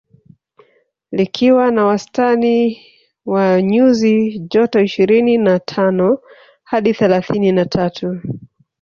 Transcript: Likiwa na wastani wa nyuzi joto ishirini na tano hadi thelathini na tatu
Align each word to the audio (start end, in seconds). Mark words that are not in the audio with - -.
Likiwa 1.11 1.71
na 1.71 1.85
wastani 1.85 2.85
wa 3.25 3.61
nyuzi 3.61 4.39
joto 4.39 4.79
ishirini 4.79 5.37
na 5.37 5.59
tano 5.59 6.19
hadi 6.63 6.93
thelathini 6.93 7.51
na 7.51 7.65
tatu 7.65 8.21